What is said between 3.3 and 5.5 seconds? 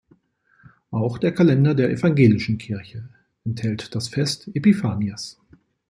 enthält das Fest Epiphanias.